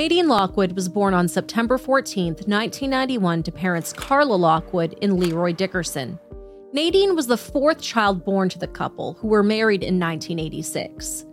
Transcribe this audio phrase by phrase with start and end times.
[0.00, 6.18] Nadine Lockwood was born on September 14, 1991, to parents Carla Lockwood and Leroy Dickerson.
[6.72, 11.26] Nadine was the fourth child born to the couple, who were married in 1986.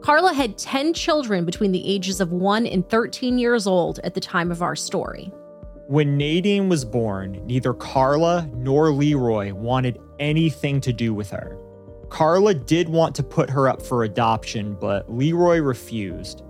[0.00, 4.22] Carla had 10 children between the ages of 1 and 13 years old at the
[4.22, 5.30] time of our story.
[5.88, 11.58] When Nadine was born, neither Carla nor Leroy wanted anything to do with her.
[12.08, 16.42] Carla did want to put her up for adoption, but Leroy refused.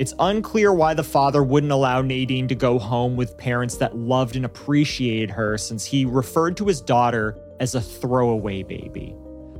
[0.00, 4.34] It's unclear why the father wouldn't allow Nadine to go home with parents that loved
[4.34, 9.14] and appreciated her, since he referred to his daughter as a throwaway baby.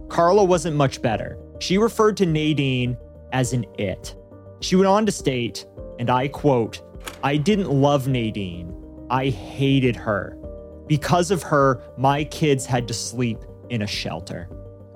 [0.08, 1.38] Carla wasn't much better.
[1.58, 2.96] She referred to Nadine
[3.34, 4.16] as an it.
[4.60, 5.66] She went on to state,
[5.98, 6.80] and I quote,
[7.22, 8.74] I didn't love Nadine.
[9.10, 10.38] I hated her.
[10.86, 14.48] Because of her, my kids had to sleep in a shelter.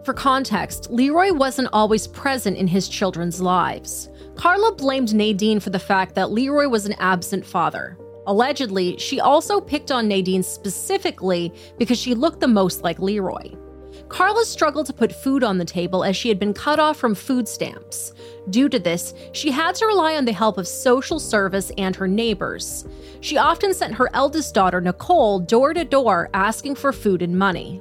[0.05, 4.11] For context, Leroy wasn't always present in his children's lives.
[4.37, 7.97] Carla blamed Nadine for the fact that Leroy was an absent father.
[8.27, 13.55] Allegedly, she also picked on Nadine specifically because she looked the most like Leroy.
[14.09, 17.15] Carla struggled to put food on the table as she had been cut off from
[17.15, 18.13] food stamps.
[18.51, 22.09] Due to this, she had to rely on the help of social service and her
[22.09, 22.87] neighbors.
[23.23, 27.81] She often sent her eldest daughter, Nicole, door to door asking for food and money.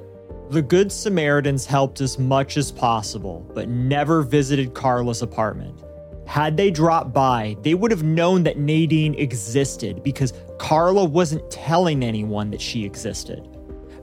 [0.50, 5.82] The Good Samaritans helped as much as possible, but never visited Carla's apartment.
[6.26, 12.04] Had they dropped by, they would have known that Nadine existed because Carla wasn't telling
[12.04, 13.48] anyone that she existed.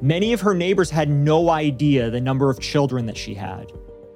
[0.01, 3.71] Many of her neighbors had no idea the number of children that she had,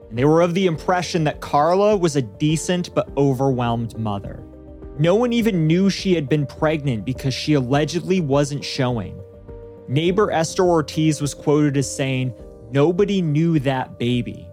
[0.09, 4.43] and they were of the impression that Carla was a decent but overwhelmed mother.
[4.97, 9.21] No one even knew she had been pregnant because she allegedly wasn't showing.
[9.87, 12.33] Neighbor Esther Ortiz was quoted as saying,
[12.71, 14.49] Nobody knew that baby.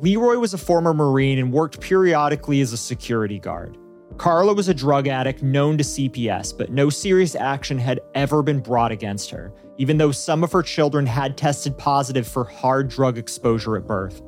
[0.00, 3.76] Leroy was a former Marine and worked periodically as a security guard.
[4.16, 8.58] Carla was a drug addict known to CPS, but no serious action had ever been
[8.58, 13.16] brought against her, even though some of her children had tested positive for hard drug
[13.16, 14.22] exposure at birth.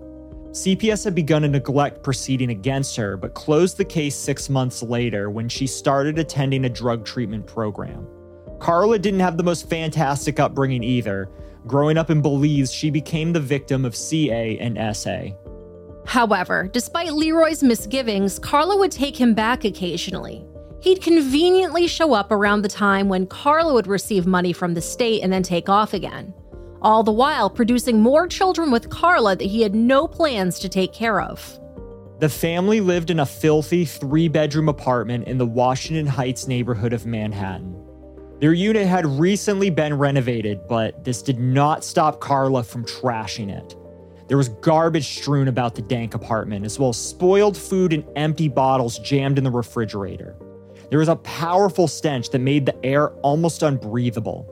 [0.50, 5.28] CPS had begun a neglect proceeding against her, but closed the case six months later
[5.31, 8.06] when she started attending a drug treatment program.
[8.60, 11.31] Carla didn't have the most fantastic upbringing either.
[11.66, 15.31] Growing up in Belize, she became the victim of CA and SA.
[16.06, 20.44] However, despite Leroy's misgivings, Carla would take him back occasionally.
[20.81, 25.22] He'd conveniently show up around the time when Carla would receive money from the state
[25.22, 26.32] and then take off again,
[26.81, 30.93] all the while producing more children with Carla that he had no plans to take
[30.93, 31.59] care of.
[32.19, 37.06] The family lived in a filthy three bedroom apartment in the Washington Heights neighborhood of
[37.06, 37.80] Manhattan.
[38.41, 43.77] Their unit had recently been renovated, but this did not stop Carla from trashing it.
[44.28, 48.49] There was garbage strewn about the dank apartment, as well as spoiled food and empty
[48.49, 50.37] bottles jammed in the refrigerator.
[50.89, 54.49] There was a powerful stench that made the air almost unbreathable.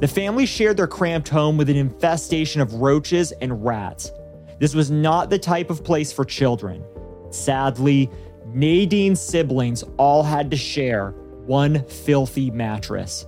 [0.00, 4.10] The family shared their cramped home with an infestation of roaches and rats.
[4.58, 6.84] This was not the type of place for children.
[7.30, 8.10] Sadly,
[8.46, 11.14] Nadine's siblings all had to share
[11.50, 13.26] one filthy mattress.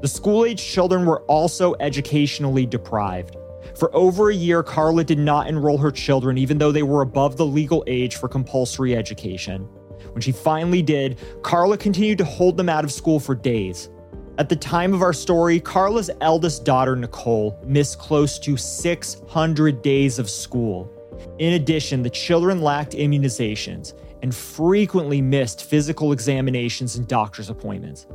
[0.00, 3.36] The school age children were also educationally deprived.
[3.78, 7.36] For over a year, Carla did not enroll her children, even though they were above
[7.36, 9.68] the legal age for compulsory education.
[10.10, 13.88] When she finally did, Carla continued to hold them out of school for days.
[14.36, 20.18] At the time of our story, Carla's eldest daughter, Nicole, missed close to 600 days
[20.18, 20.92] of school.
[21.38, 28.06] In addition, the children lacked immunizations and frequently missed physical examinations and doctor's appointments.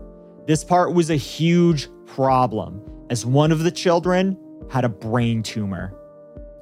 [0.47, 4.37] This part was a huge problem, as one of the children
[4.69, 5.93] had a brain tumor.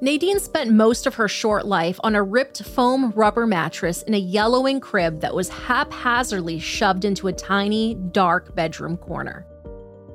[0.00, 4.18] Nadine spent most of her short life on a ripped foam rubber mattress in a
[4.18, 9.46] yellowing crib that was haphazardly shoved into a tiny, dark bedroom corner.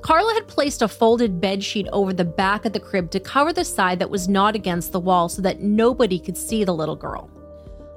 [0.01, 3.51] Carla had placed a folded bed sheet over the back of the crib to cover
[3.51, 6.95] the side that was not against the wall so that nobody could see the little
[6.95, 7.29] girl.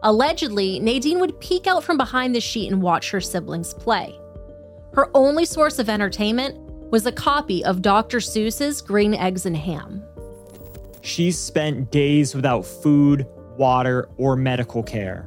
[0.05, 4.19] Allegedly, Nadine would peek out from behind the sheet and watch her siblings play.
[4.95, 6.59] Her only source of entertainment
[6.91, 8.19] was a copy of Dr.
[8.19, 10.03] Seuss's Green Eggs and Ham.
[11.03, 13.27] She spent days without food,
[13.57, 15.27] water, or medical care.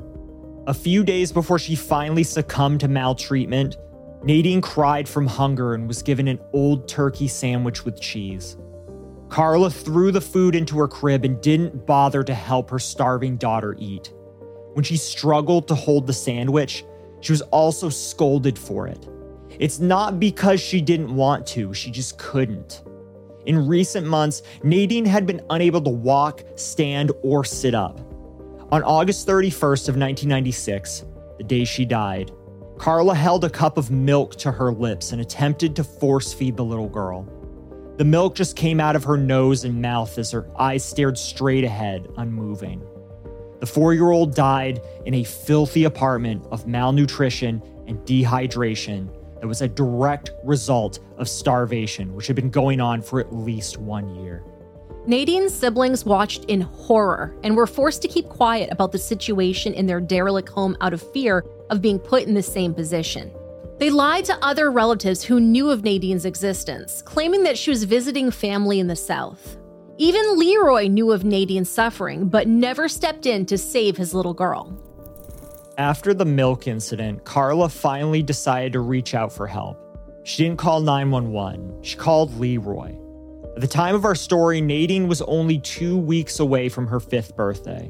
[0.68, 3.78] A few days before she finally succumbed to maltreatment,
[4.24, 8.58] Nadine cried from hunger and was given an old turkey sandwich with cheese.
[9.30, 13.76] Carla threw the food into her crib and didn't bother to help her starving daughter
[13.80, 14.12] eat.
[14.76, 16.84] When she struggled to hold the sandwich,
[17.22, 19.08] she was also scolded for it.
[19.58, 22.84] It's not because she didn't want to, she just couldn't.
[23.46, 28.02] In recent months, Nadine had been unable to walk, stand, or sit up.
[28.74, 31.06] On August 31st of 1996,
[31.38, 32.34] the day she died,
[32.78, 36.66] Carla held a cup of milk to her lips and attempted to force feed the
[36.66, 37.26] little girl.
[37.96, 41.64] The milk just came out of her nose and mouth as her eyes stared straight
[41.64, 42.86] ahead, unmoving.
[43.60, 49.10] The four year old died in a filthy apartment of malnutrition and dehydration
[49.40, 53.78] that was a direct result of starvation, which had been going on for at least
[53.78, 54.44] one year.
[55.08, 59.86] Nadine's siblings watched in horror and were forced to keep quiet about the situation in
[59.86, 63.32] their derelict home out of fear of being put in the same position.
[63.78, 68.32] They lied to other relatives who knew of Nadine's existence, claiming that she was visiting
[68.32, 69.58] family in the South.
[69.98, 74.78] Even Leroy knew of Nadine's suffering, but never stepped in to save his little girl.
[75.78, 79.82] After the milk incident, Carla finally decided to reach out for help.
[80.24, 82.98] She didn't call 911, she called Leroy.
[83.56, 87.38] At the time of our story, Nadine was only two weeks away from her fifth
[87.38, 87.90] birthday,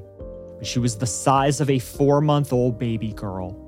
[0.59, 3.59] but she was the size of a four month old baby girl.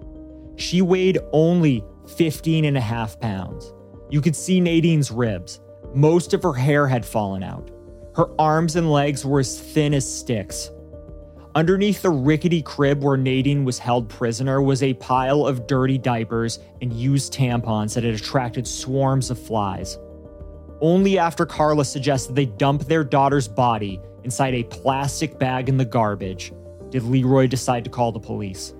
[0.57, 1.84] She weighed only
[2.18, 3.74] 15 and a half pounds.
[4.12, 5.60] You could see Nadine's ribs.
[5.95, 7.72] Most of her hair had fallen out.
[8.18, 10.72] Her arms and legs were as thin as sticks.
[11.54, 16.58] Underneath the rickety crib where Nadine was held prisoner was a pile of dirty diapers
[16.81, 20.00] and used tampons that had attracted swarms of flies.
[20.81, 25.86] Only after Carla suggested they dump their daughter's body inside a plastic bag in the
[25.86, 26.52] garbage
[26.90, 28.74] did Leroy decide to call the police.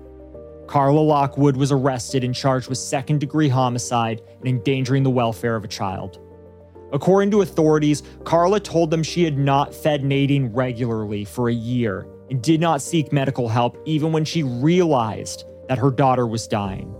[0.66, 5.62] Carla Lockwood was arrested and charged with second degree homicide and endangering the welfare of
[5.62, 6.18] a child.
[6.92, 12.06] According to authorities, Carla told them she had not fed Nadine regularly for a year
[12.30, 16.94] and did not seek medical help even when she realized that her daughter was dying.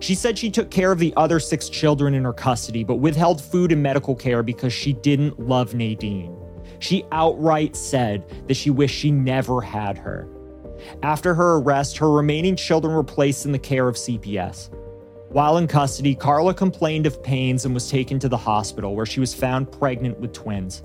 [0.00, 3.40] She said she took care of the other six children in her custody, but withheld
[3.40, 6.36] food and medical care because she didn't love Nadine.
[6.80, 10.28] She outright said that she wished she never had her.
[11.04, 14.70] After her arrest, her remaining children were placed in the care of CPS.
[15.32, 19.18] While in custody, Carla complained of pains and was taken to the hospital where she
[19.18, 20.82] was found pregnant with twins.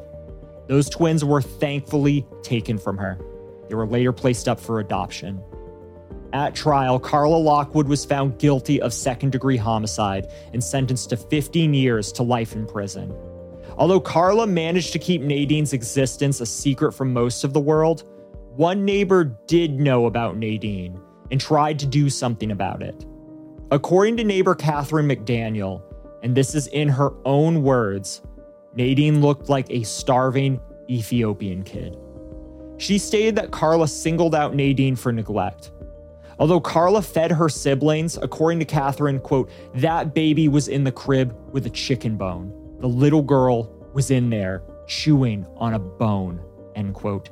[0.67, 3.19] Those twins were thankfully taken from her.
[3.67, 5.44] They were later placed up for adoption.
[6.31, 11.73] At trial, Carla Lockwood was found guilty of second degree homicide and sentenced to 15
[11.73, 13.13] years to life in prison.
[13.77, 18.05] Although Carla managed to keep Nadine's existence a secret from most of the world,
[18.55, 20.97] one neighbor did know about Nadine
[21.31, 23.05] and tried to do something about it.
[23.72, 25.81] According to neighbor Catherine McDaniel,
[26.24, 28.22] and this is in her own words,
[28.75, 30.60] Nadine looked like a starving
[30.90, 31.98] Ethiopian kid.
[32.78, 35.72] She stated that Carla singled out Nadine for neglect
[36.40, 41.36] Although Carla fed her siblings, according to Catherine, quote, that baby was in the crib
[41.52, 42.54] with a chicken bone.
[42.80, 46.40] The little girl was in there chewing on a bone,
[46.75, 47.31] end quote.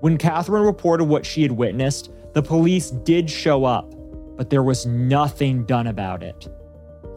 [0.00, 3.92] When Catherine reported what she had witnessed, the police did show up,
[4.38, 6.48] but there was nothing done about it.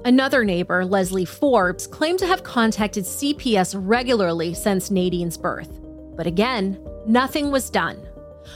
[0.03, 5.79] Another neighbor, Leslie Forbes, claimed to have contacted CPS regularly since Nadine's birth.
[6.17, 8.07] But again, nothing was done.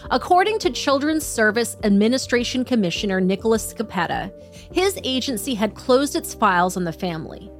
[0.10, 4.34] According to Children's Service Administration Commissioner Nicholas Scoppetta,
[4.74, 7.52] his agency had closed its files on the family.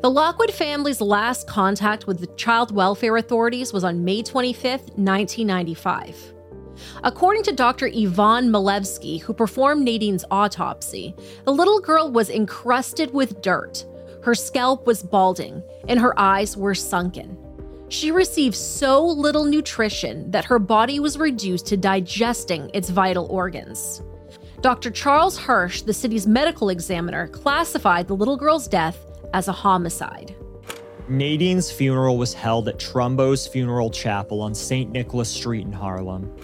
[0.00, 6.32] The Lockwood family's last contact with the child welfare authorities was on May 25, 1995.
[7.04, 7.90] According to Dr.
[7.92, 11.14] Yvonne Milewski, who performed Nadine's autopsy,
[11.44, 13.84] the little girl was encrusted with dirt.
[14.22, 17.38] Her scalp was balding, and her eyes were sunken.
[17.88, 24.02] She received so little nutrition that her body was reduced to digesting its vital organs.
[24.60, 24.90] Dr.
[24.90, 28.98] Charles Hirsch, the city's medical examiner, classified the little girl's death
[29.32, 30.34] as a homicide.
[31.08, 34.90] Nadine's funeral was held at Trumbo's Funeral Chapel on St.
[34.90, 36.34] Nicholas Street in Harlem.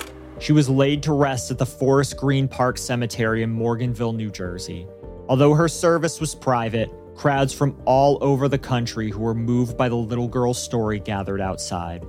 [0.43, 4.87] She was laid to rest at the Forest Green Park Cemetery in Morganville, New Jersey.
[5.29, 9.89] Although her service was private, Crowds from all over the country who were moved by
[9.89, 12.03] the little girl's story gathered outside.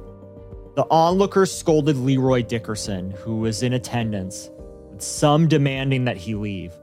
[0.75, 4.49] The onlookers scolded Leroy Dickerson, who was in attendance,
[4.91, 6.73] with some demanding that he leave.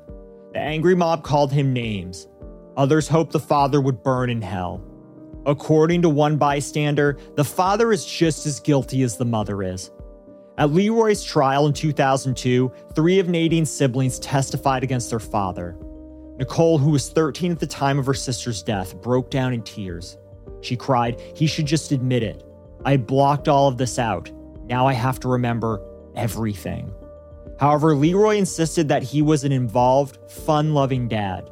[0.53, 2.29] The angry mob called him names.
[2.77, 4.85] Others hoped the father would burn in hell.
[5.47, 9.91] According to one bystander, the father is just as guilty as the mother is.
[10.61, 15.75] At Leroy's trial in 2002, three of Nadine's siblings testified against their father.
[16.37, 20.19] Nicole, who was 13 at the time of her sister's death, broke down in tears.
[20.61, 22.45] She cried, He should just admit it.
[22.85, 24.31] I blocked all of this out.
[24.67, 25.81] Now I have to remember
[26.15, 26.93] everything.
[27.59, 31.51] However, Leroy insisted that he was an involved, fun loving dad.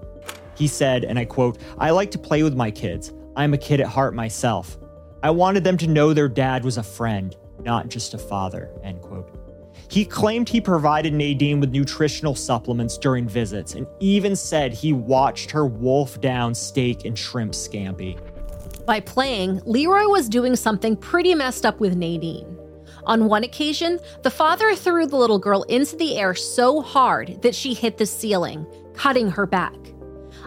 [0.54, 3.14] He said, and I quote, I like to play with my kids.
[3.36, 4.76] I'm a kid at heart myself.
[5.22, 9.00] I wanted them to know their dad was a friend, not just a father, end
[9.00, 9.30] quote.
[9.88, 15.50] He claimed he provided Nadine with nutritional supplements during visits and even said he watched
[15.50, 18.18] her wolf down steak and shrimp scampi.
[18.84, 22.58] By playing, Leroy was doing something pretty messed up with Nadine.
[23.04, 27.54] On one occasion, the father threw the little girl into the air so hard that
[27.54, 29.74] she hit the ceiling, cutting her back.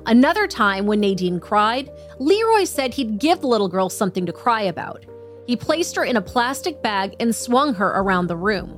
[0.06, 4.64] Another time, when Nadine cried, Leroy said he'd give the little girl something to cry
[4.64, 5.06] about.
[5.52, 8.70] He placed her in a plastic bag and swung her around the room.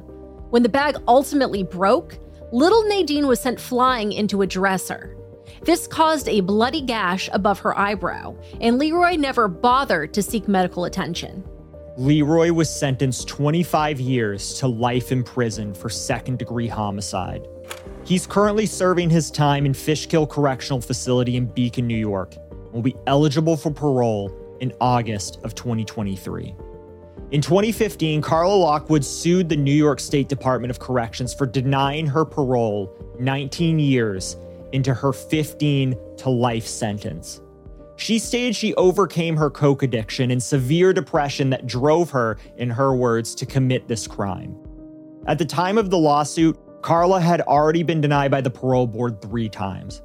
[0.49, 2.17] When the bag ultimately broke,
[2.51, 5.15] little Nadine was sent flying into a dresser.
[5.61, 10.85] This caused a bloody gash above her eyebrow, and Leroy never bothered to seek medical
[10.85, 11.43] attention.
[11.95, 17.45] Leroy was sentenced 25 years to life in prison for second degree homicide.
[18.03, 22.81] He's currently serving his time in Fishkill Correctional Facility in Beacon, New York, and will
[22.81, 26.55] be eligible for parole in August of 2023.
[27.33, 32.25] In 2015, Carla Lockwood sued the New York State Department of Corrections for denying her
[32.25, 34.37] parole 19 years
[34.71, 37.41] into her 15 to life sentence.
[37.95, 42.95] She stated she overcame her coke addiction and severe depression that drove her, in her
[42.95, 44.55] words, to commit this crime.
[45.25, 49.23] At the time of the lawsuit, Carla had already been denied by the parole board
[49.23, 50.03] three times.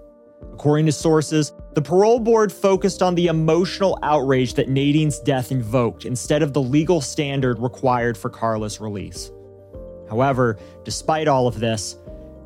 [0.55, 6.07] According to sources, the parole board focused on the emotional outrage that Nadine's death invoked
[6.07, 9.31] instead of the legal standard required for Carla's release.
[10.11, 11.97] However, despite all of this,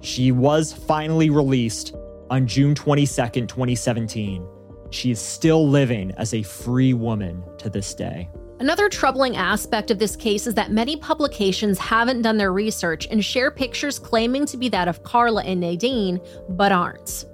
[0.03, 1.95] she was finally released
[2.29, 3.07] on June 22,
[3.47, 4.47] 2017.
[4.91, 8.29] She is still living as a free woman to this day.
[8.61, 13.25] Another troubling aspect of this case is that many publications haven't done their research and
[13.25, 16.21] share pictures claiming to be that of Carla and Nadine,
[16.51, 17.25] but aren't.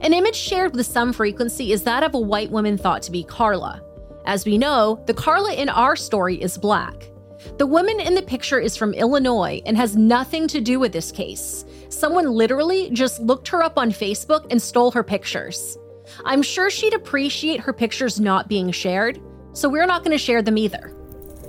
[0.00, 3.24] An image shared with some frequency is that of a white woman thought to be
[3.24, 3.82] Carla.
[4.26, 7.10] As we know, the Carla in our story is black.
[7.58, 11.12] The woman in the picture is from Illinois and has nothing to do with this
[11.12, 11.64] case.
[11.90, 15.76] Someone literally just looked her up on Facebook and stole her pictures.
[16.24, 19.20] I'm sure she'd appreciate her pictures not being shared,
[19.52, 20.94] so we're not going to share them either.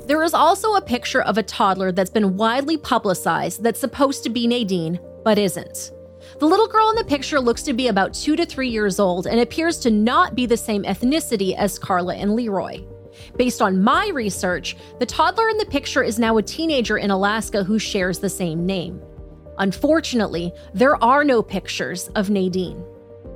[0.08, 4.30] There is also a picture of a toddler that's been widely publicized that's supposed to
[4.30, 5.92] be Nadine, but isn't.
[6.40, 9.28] The little girl in the picture looks to be about two to three years old
[9.28, 12.84] and appears to not be the same ethnicity as Carla and Leroy.
[13.38, 17.64] Based on my research, the toddler in the picture is now a teenager in Alaska
[17.64, 19.02] who shares the same name.
[19.58, 22.84] Unfortunately, there are no pictures of Nadine.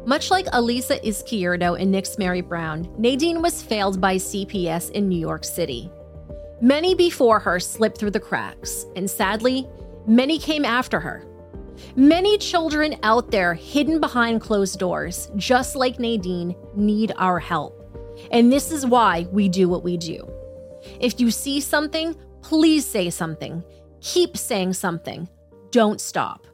[0.06, 5.44] Much like Elisa Izquierdo and Nixzmary Brown, Nadine was failed by CPS in New York
[5.44, 5.90] City.
[6.62, 9.68] Many before her slipped through the cracks, and sadly,
[10.08, 11.24] many came after her.
[11.96, 17.76] Many children out there hidden behind closed doors, just like Nadine, need our help.
[18.32, 20.30] And this is why we do what we do.
[21.00, 23.64] If you see something, please say something.
[24.02, 25.28] Keep saying something.
[25.72, 26.48] Don't stop.